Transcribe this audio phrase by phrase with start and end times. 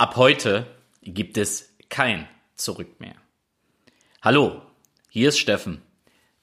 [0.00, 0.64] Ab heute
[1.02, 3.16] gibt es kein Zurück mehr.
[4.22, 4.62] Hallo,
[5.08, 5.82] hier ist Steffen.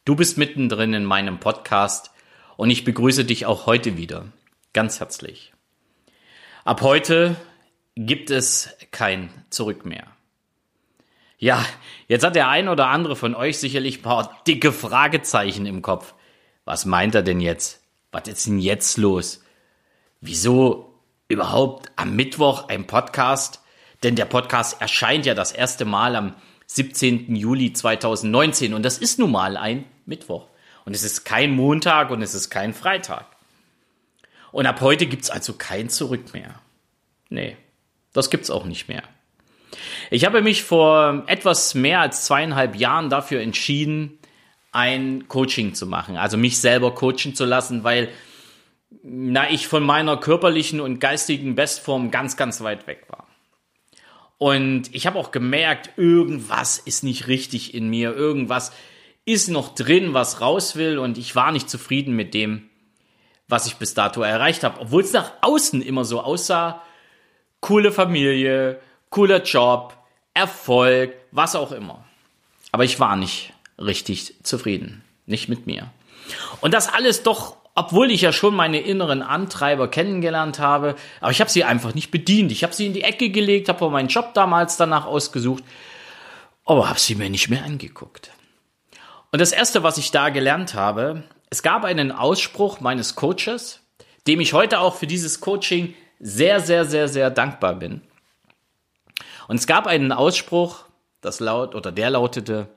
[0.03, 2.11] Du bist mittendrin in meinem Podcast
[2.57, 4.25] und ich begrüße dich auch heute wieder
[4.73, 5.53] ganz herzlich.
[6.65, 7.37] Ab heute
[7.95, 10.07] gibt es kein Zurück mehr.
[11.37, 11.65] Ja,
[12.09, 16.13] jetzt hat der ein oder andere von euch sicherlich ein paar dicke Fragezeichen im Kopf.
[16.65, 17.81] Was meint er denn jetzt?
[18.11, 19.41] Was ist denn jetzt los?
[20.19, 20.94] Wieso
[21.27, 23.61] überhaupt am Mittwoch ein Podcast?
[24.03, 26.35] Denn der Podcast erscheint ja das erste Mal am
[26.67, 27.35] 17.
[27.35, 30.47] Juli 2019 und das ist nun mal ein Mittwoch.
[30.85, 33.25] Und es ist kein Montag und es ist kein Freitag.
[34.51, 36.61] Und ab heute gibt's also kein Zurück mehr.
[37.29, 37.57] Nee,
[38.13, 39.03] das gibt's auch nicht mehr.
[40.11, 44.19] Ich habe mich vor etwas mehr als zweieinhalb Jahren dafür entschieden,
[44.71, 48.09] ein Coaching zu machen, also mich selber coachen zu lassen, weil
[49.03, 53.27] na, ich von meiner körperlichen und geistigen Bestform ganz, ganz weit weg war.
[54.37, 58.71] Und ich habe auch gemerkt, irgendwas ist nicht richtig in mir, irgendwas
[59.25, 62.69] ist noch drin, was raus will und ich war nicht zufrieden mit dem,
[63.47, 66.81] was ich bis dato erreicht habe, obwohl es nach außen immer so aussah,
[67.59, 69.97] coole Familie, cooler Job,
[70.33, 72.05] Erfolg, was auch immer.
[72.71, 75.91] Aber ich war nicht richtig zufrieden, nicht mit mir.
[76.61, 81.41] Und das alles doch obwohl ich ja schon meine inneren Antreiber kennengelernt habe, aber ich
[81.41, 82.51] habe sie einfach nicht bedient.
[82.53, 85.63] Ich habe sie in die Ecke gelegt, habe meinen Job damals danach ausgesucht,
[86.63, 88.31] aber habe sie mir nicht mehr angeguckt.
[89.31, 93.81] Und das Erste, was ich da gelernt habe, es gab einen Ausspruch meines Coaches,
[94.25, 98.01] dem ich heute auch für dieses Coaching sehr, sehr, sehr, sehr dankbar bin.
[99.49, 100.85] Und es gab einen Ausspruch,
[101.19, 102.69] das laut oder der lautete: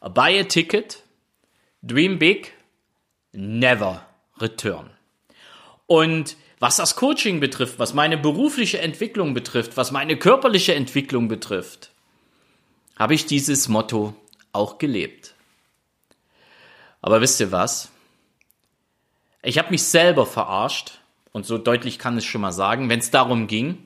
[0.00, 1.02] Buy a ticket,
[1.82, 2.54] dream big,
[3.32, 4.02] never
[4.38, 4.90] Return.
[5.86, 11.90] Und was das Coaching betrifft, was meine berufliche Entwicklung betrifft, was meine körperliche Entwicklung betrifft,
[12.96, 14.14] habe ich dieses Motto
[14.52, 15.34] auch gelebt.
[17.00, 17.90] Aber wisst ihr was?
[19.42, 21.00] Ich habe mich selber verarscht,
[21.32, 23.78] und so deutlich kann es schon mal sagen, wenn es darum ging,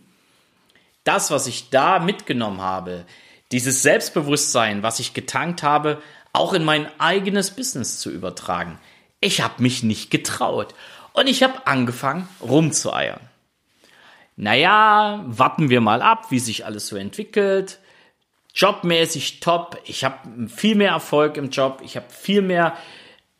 [1.04, 3.06] das, was ich da mitgenommen habe,
[3.52, 6.02] dieses Selbstbewusstsein, was ich getankt habe,
[6.32, 8.78] auch in mein eigenes Business zu übertragen.
[9.20, 10.74] Ich habe mich nicht getraut.
[11.12, 13.20] Und ich habe angefangen rumzueiern.
[14.36, 17.78] Naja, warten wir mal ab, wie sich alles so entwickelt.
[18.54, 19.80] Jobmäßig top.
[19.84, 21.80] Ich habe viel mehr Erfolg im Job.
[21.82, 22.76] Ich habe viel mehr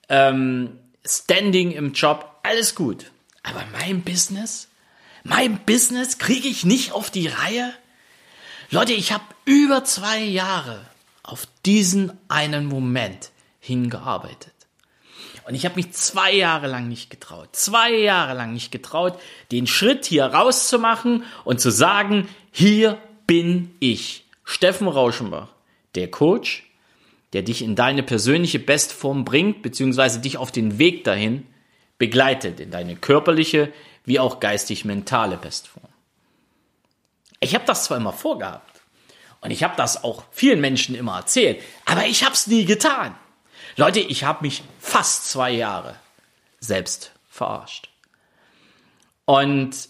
[0.09, 2.39] ähm, Standing im Job.
[2.43, 3.13] Alles gut.
[3.43, 4.69] Aber mein Business?
[5.23, 7.73] Mein Business kriege ich nicht auf die Reihe?
[8.71, 10.81] Leute, ich habe über zwei Jahre
[11.23, 14.56] auf diesen einen Moment hingearbeitet.
[15.47, 19.17] Und ich habe mich zwei Jahre lang nicht getraut, zwei Jahre lang nicht getraut,
[19.53, 22.99] den Schritt hier rauszumachen und zu sagen, hier
[23.29, 25.49] bin ich, Steffen Rauschenbach,
[25.95, 26.65] der Coach,
[27.33, 31.47] der dich in deine persönliche Bestform bringt, beziehungsweise dich auf den Weg dahin
[31.97, 33.73] begleitet, in deine körperliche
[34.05, 35.89] wie auch geistig-mentale Bestform.
[37.39, 38.81] Ich habe das zwar immer vorgehabt
[39.43, 43.15] und ich habe das auch vielen Menschen immer erzählt, aber ich habe es nie getan.
[43.77, 45.97] Leute, ich habe mich fast zwei Jahre
[46.61, 47.91] selbst verarscht.
[49.27, 49.89] Und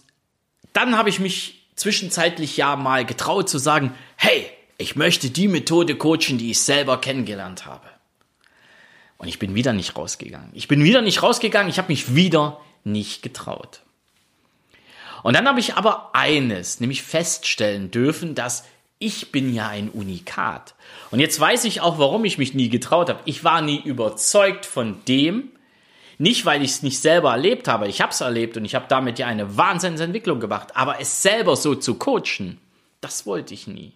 [0.73, 5.97] dann habe ich mich zwischenzeitlich ja mal getraut zu sagen, hey, ich möchte die Methode
[5.97, 7.87] coachen, die ich selber kennengelernt habe.
[9.19, 10.51] Und ich bin wieder nicht rausgegangen.
[10.53, 13.83] Ich bin wieder nicht rausgegangen, ich habe mich wieder nicht getraut.
[15.23, 18.65] Und dann habe ich aber eines, nämlich feststellen dürfen, dass
[18.99, 20.75] ich bin ja ein Unikat.
[21.11, 23.21] Und jetzt weiß ich auch, warum ich mich nie getraut habe.
[23.25, 25.51] Ich war nie überzeugt von dem,
[26.19, 28.87] nicht weil ich es nicht selber erlebt habe, ich habe es erlebt und ich habe
[28.89, 32.59] damit ja eine Wahnsinnsentwicklung gemacht, aber es selber so zu coachen,
[33.03, 33.93] das wollte ich nie.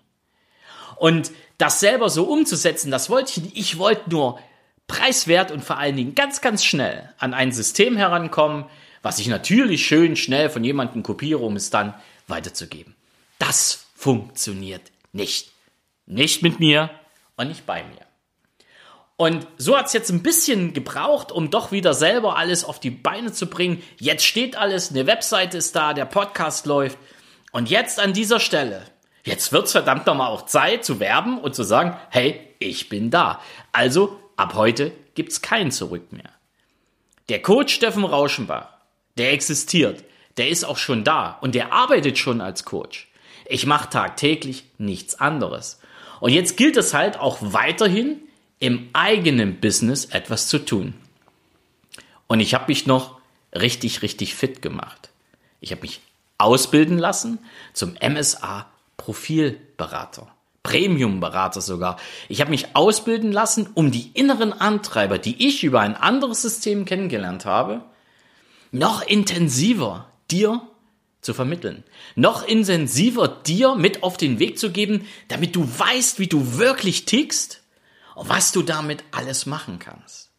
[0.97, 3.53] Und das selber so umzusetzen, das wollte ich nie.
[3.55, 4.39] Ich wollte nur
[4.87, 8.67] preiswert und vor allen Dingen ganz, ganz schnell an ein System herankommen,
[9.01, 11.95] was ich natürlich schön schnell von jemandem kopiere, um es dann
[12.27, 12.95] weiterzugeben.
[13.39, 15.53] Das funktioniert nicht.
[16.07, 16.89] Nicht mit mir
[17.37, 18.07] und nicht bei mir.
[19.19, 22.91] Und so hat es jetzt ein bisschen gebraucht, um doch wieder selber alles auf die
[22.91, 23.83] Beine zu bringen.
[23.99, 26.97] Jetzt steht alles, eine Webseite ist da, der Podcast läuft.
[27.53, 28.87] Und jetzt an dieser Stelle,
[29.23, 33.11] jetzt wird es verdammt nochmal auch Zeit zu werben und zu sagen, hey, ich bin
[33.11, 33.43] da.
[33.71, 36.33] Also ab heute gibt es kein Zurück mehr.
[37.29, 38.69] Der Coach Steffen Rauschenbach,
[39.19, 40.05] der existiert,
[40.39, 43.10] der ist auch schon da und der arbeitet schon als Coach.
[43.51, 45.81] Ich mache tagtäglich nichts anderes.
[46.21, 48.21] Und jetzt gilt es halt auch weiterhin
[48.61, 50.95] im eigenen Business etwas zu tun.
[52.29, 53.19] Und ich habe mich noch
[53.53, 55.11] richtig, richtig fit gemacht.
[55.61, 56.01] Ich habe mich
[56.39, 57.41] ausbilden lassen
[57.73, 58.67] zum MSA
[58.97, 60.29] Profilberater.
[60.63, 61.97] Premium-Berater sogar.
[62.29, 66.85] Ich habe mich ausbilden lassen, um die inneren Antreiber, die ich über ein anderes System
[66.85, 67.83] kennengelernt habe,
[68.71, 70.61] noch intensiver dir
[71.21, 71.85] zu vermitteln.
[72.15, 77.05] Noch intensiver dir mit auf den Weg zu geben, damit du weißt, wie du wirklich
[77.05, 77.63] tickst
[78.15, 80.31] und was du damit alles machen kannst.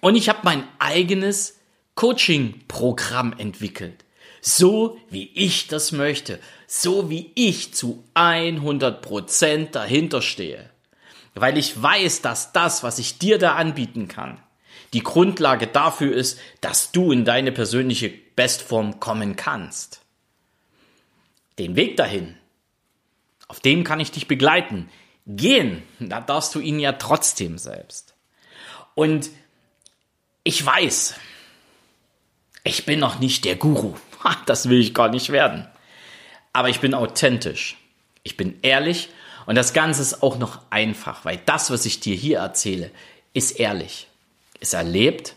[0.00, 1.58] Und ich habe mein eigenes
[1.94, 4.04] Coaching-Programm entwickelt.
[4.40, 6.40] So wie ich das möchte.
[6.66, 10.70] So wie ich zu 100% dahinter stehe.
[11.34, 14.40] Weil ich weiß, dass das, was ich dir da anbieten kann,
[14.92, 20.00] die Grundlage dafür ist, dass du in deine persönliche Bestform kommen kannst.
[21.58, 22.36] Den Weg dahin,
[23.48, 24.88] auf dem kann ich dich begleiten.
[25.26, 28.14] Gehen, da darfst du ihn ja trotzdem selbst.
[28.94, 29.30] Und
[30.42, 31.14] ich weiß,
[32.64, 33.94] ich bin noch nicht der Guru.
[34.46, 35.66] Das will ich gar nicht werden.
[36.52, 37.78] Aber ich bin authentisch.
[38.22, 39.08] Ich bin ehrlich
[39.46, 42.90] und das Ganze ist auch noch einfach, weil das, was ich dir hier erzähle,
[43.32, 44.09] ist ehrlich,
[44.60, 45.34] ist erlebt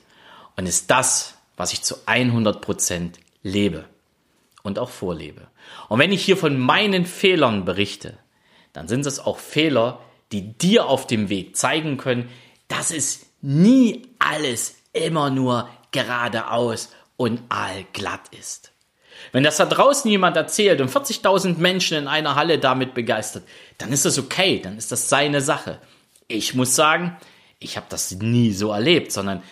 [0.56, 3.86] und ist das, was ich zu 100 Prozent lebe
[4.62, 5.48] und auch vorlebe.
[5.90, 8.18] Und wenn ich hier von meinen Fehlern berichte,
[8.74, 10.00] dann sind es auch Fehler,
[10.32, 12.30] die dir auf dem Weg zeigen können,
[12.68, 18.72] dass es nie alles immer nur geradeaus und allglatt ist.
[19.32, 23.44] Wenn das da draußen jemand erzählt und 40.000 Menschen in einer Halle damit begeistert,
[23.78, 25.80] dann ist das okay, dann ist das seine Sache.
[26.28, 27.18] Ich muss sagen,
[27.64, 29.44] ich habe das nie so erlebt, sondern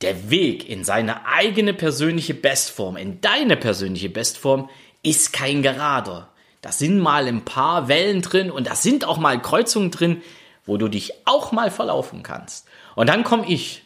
[0.00, 4.68] der Weg in seine eigene persönliche Bestform, in deine persönliche Bestform,
[5.02, 6.28] ist kein gerader.
[6.60, 10.22] Da sind mal ein paar Wellen drin und da sind auch mal Kreuzungen drin,
[10.66, 12.66] wo du dich auch mal verlaufen kannst.
[12.94, 13.82] Und dann komme ich,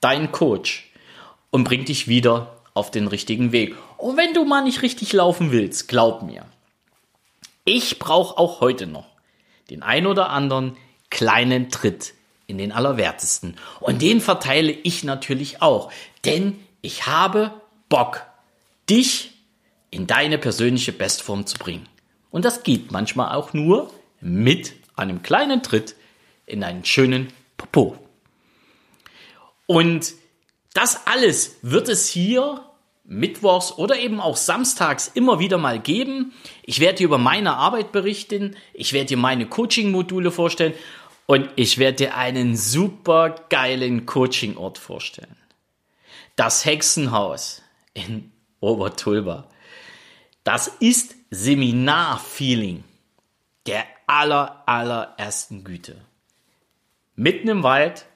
[0.00, 0.90] dein Coach,
[1.50, 3.74] und bring dich wieder auf den richtigen Weg.
[3.96, 6.44] Und wenn du mal nicht richtig laufen willst, glaub mir,
[7.64, 9.06] ich brauche auch heute noch
[9.70, 10.76] den ein oder anderen
[11.10, 12.14] kleinen Tritt
[12.48, 13.56] in den Allerwertesten.
[13.78, 15.92] Und den verteile ich natürlich auch,
[16.24, 17.52] denn ich habe
[17.88, 18.22] Bock,
[18.90, 19.34] dich
[19.90, 21.88] in deine persönliche Bestform zu bringen.
[22.30, 25.94] Und das geht manchmal auch nur mit einem kleinen Tritt
[26.46, 27.98] in einen schönen Popo.
[29.66, 30.14] Und
[30.74, 32.64] das alles wird es hier
[33.04, 36.32] mittwochs oder eben auch samstags immer wieder mal geben.
[36.62, 40.74] Ich werde dir über meine Arbeit berichten, ich werde dir meine Coaching-Module vorstellen
[41.30, 45.36] und ich werde dir einen super geilen Coaching-Ort vorstellen.
[46.36, 49.46] Das Hexenhaus in Obertulba.
[50.42, 52.82] Das ist Seminar-Feeling
[53.66, 55.96] der aller, allerersten Güte.
[57.14, 58.06] Mitten im Wald,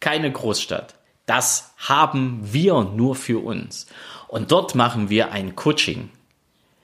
[0.00, 0.96] keine Großstadt.
[1.24, 3.86] Das haben wir nur für uns.
[4.26, 6.10] Und dort machen wir ein Coaching,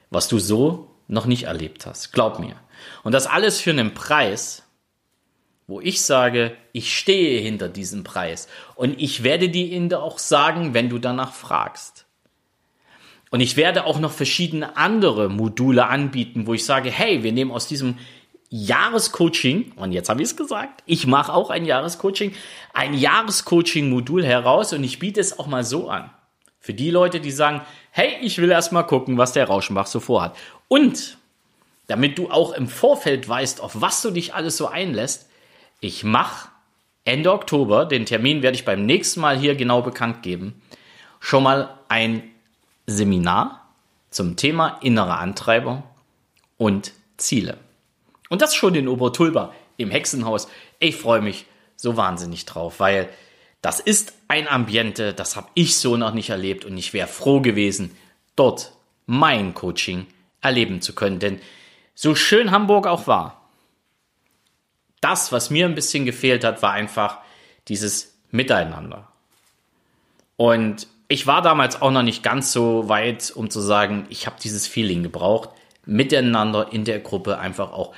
[0.08, 2.12] was du so noch nicht erlebt hast.
[2.12, 2.56] Glaub mir.
[3.02, 4.63] Und das alles für einen Preis,
[5.66, 8.49] wo ich sage, ich stehe hinter diesem Preis.
[8.75, 12.05] Und ich werde dir ihn auch sagen, wenn du danach fragst.
[13.31, 17.50] Und ich werde auch noch verschiedene andere Module anbieten, wo ich sage, hey, wir nehmen
[17.50, 17.99] aus diesem
[18.50, 22.34] Jahrescoaching, und jetzt habe ich es gesagt, ich mache auch ein Jahrescoaching,
[22.72, 26.11] ein Jahrescoaching-Modul heraus und ich biete es auch mal so an.
[26.61, 29.99] Für die Leute, die sagen, hey, ich will erst mal gucken, was der Rauschenbach so
[29.99, 30.37] vorhat.
[30.69, 31.19] Und
[31.88, 35.28] damit du auch im Vorfeld weißt, auf was du dich alles so einlässt,
[35.81, 36.49] ich mache
[37.04, 40.62] Ende Oktober, den Termin werde ich beim nächsten Mal hier genau bekannt geben,
[41.21, 42.23] schon mal ein
[42.87, 43.69] Seminar
[44.11, 45.83] zum Thema innere Antreiber
[46.57, 47.59] und Ziele.
[48.31, 50.49] Und das schon in Obertulba im Hexenhaus.
[50.78, 53.09] Ich freue mich so wahnsinnig drauf, weil
[53.61, 57.40] das ist ein Ambiente, das habe ich so noch nicht erlebt und ich wäre froh
[57.40, 57.97] gewesen,
[58.37, 58.73] dort
[59.07, 60.07] mein Coaching
[60.40, 61.19] erleben zu können.
[61.19, 61.40] Denn
[61.95, 63.43] so schön Hamburg auch war,
[65.04, 67.18] das, was mir ein bisschen gefehlt hat, war einfach
[67.68, 69.08] dieses Miteinander.
[70.37, 74.37] Und ich war damals auch noch nicht ganz so weit, um zu sagen, ich habe
[74.42, 75.50] dieses Feeling gebraucht,
[75.84, 77.94] miteinander in der Gruppe einfach auch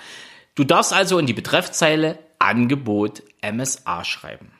[0.55, 4.51] Du darfst also in die Betreffzeile Angebot MSA schreiben.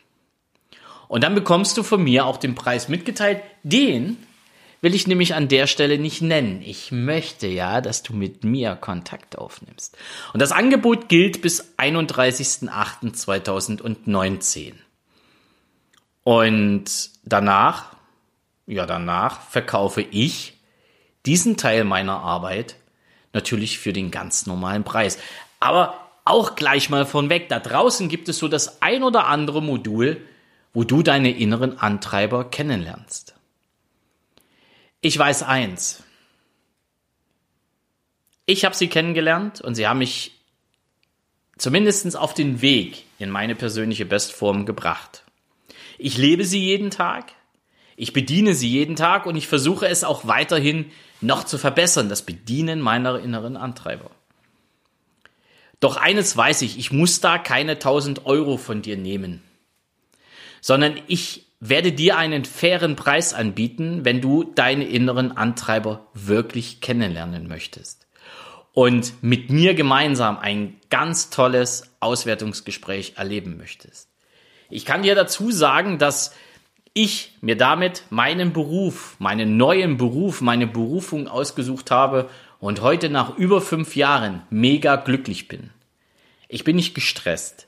[1.08, 3.42] Und dann bekommst du von mir auch den Preis mitgeteilt.
[3.64, 4.18] Den
[4.82, 6.62] will ich nämlich an der Stelle nicht nennen.
[6.64, 9.98] Ich möchte ja, dass du mit mir Kontakt aufnimmst.
[10.34, 14.74] Und das Angebot gilt bis 31.08.2019.
[16.24, 17.96] Und danach,
[18.68, 20.60] ja, danach verkaufe ich
[21.26, 22.76] diesen Teil meiner Arbeit
[23.34, 25.18] natürlich für den ganz normalen Preis.
[25.60, 27.50] Aber auch gleich mal von weg.
[27.50, 30.22] Da draußen gibt es so das ein oder andere Modul,
[30.74, 33.36] wo du deine inneren Antreiber kennenlernst.
[35.02, 36.04] Ich weiß eins.
[38.46, 40.32] Ich habe sie kennengelernt und sie haben mich
[41.58, 45.24] zumindest auf den Weg in meine persönliche Bestform gebracht.
[45.98, 47.34] Ich lebe sie jeden Tag,
[47.96, 52.24] ich bediene sie jeden Tag und ich versuche es auch weiterhin noch zu verbessern, das
[52.24, 54.10] Bedienen meiner inneren Antreiber.
[55.80, 59.44] Doch eines weiß ich, ich muss da keine 1000 Euro von dir nehmen,
[60.62, 67.48] sondern ich werde dir einen fairen Preis anbieten, wenn du deine inneren Antreiber wirklich kennenlernen
[67.48, 68.08] möchtest
[68.74, 74.10] und mit mir gemeinsam ein ganz tolles Auswertungsgespräch erleben möchtest.
[74.70, 76.34] Ich kann dir dazu sagen, dass
[76.94, 83.38] ich mir damit meinen Beruf, meinen neuen Beruf, meine Berufung ausgesucht habe und heute nach
[83.38, 85.70] über fünf Jahren mega glücklich bin.
[86.48, 87.68] Ich bin nicht gestresst.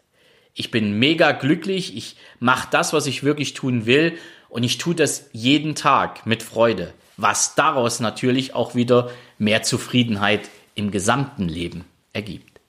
[0.53, 1.95] Ich bin mega glücklich.
[1.97, 4.17] Ich mache das, was ich wirklich tun will.
[4.49, 6.93] Und ich tue das jeden Tag mit Freude.
[7.17, 12.59] Was daraus natürlich auch wieder mehr Zufriedenheit im gesamten Leben ergibt.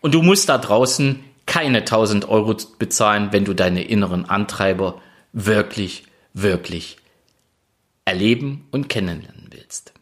[0.00, 5.00] Und du musst da draußen keine 1000 Euro bezahlen, wenn du deine inneren Antreiber
[5.32, 6.96] wirklich, wirklich
[8.04, 9.92] erleben und kennenlernen willst.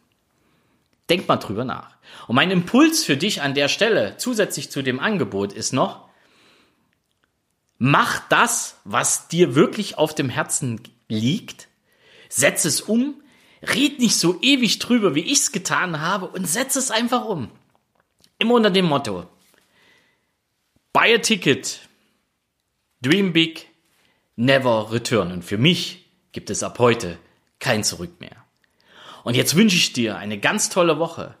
[1.09, 1.97] Denk mal drüber nach.
[2.27, 6.08] Und mein Impuls für dich an der Stelle, zusätzlich zu dem Angebot, ist noch,
[7.79, 11.67] mach das, was dir wirklich auf dem Herzen liegt,
[12.27, 13.23] setz es um,
[13.63, 17.49] red nicht so ewig drüber, wie ich es getan habe, und setz es einfach um.
[18.37, 19.27] Immer unter dem Motto,
[20.93, 21.79] buy a ticket,
[23.01, 23.67] dream big,
[24.35, 25.31] never return.
[25.31, 27.17] Und für mich gibt es ab heute
[27.59, 28.45] kein Zurück mehr.
[29.23, 31.35] Und jetzt wünsche ich dir eine ganz tolle Woche.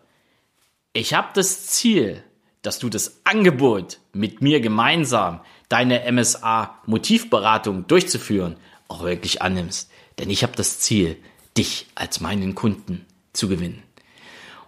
[0.93, 2.23] Ich habe das Ziel,
[2.69, 8.57] dass du das Angebot mit mir gemeinsam deine MSA Motivberatung durchzuführen
[8.87, 9.89] auch wirklich annimmst.
[10.19, 11.17] Denn ich habe das Ziel,
[11.57, 13.81] dich als meinen Kunden zu gewinnen.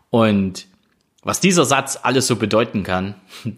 [0.10, 0.66] Und
[1.22, 3.22] was dieser Satz alles so bedeuten kann,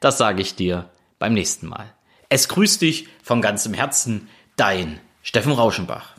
[0.00, 1.90] das sage ich dir beim nächsten Mal.
[2.28, 6.15] Es grüßt dich von ganzem Herzen, dein Steffen Rauschenbach.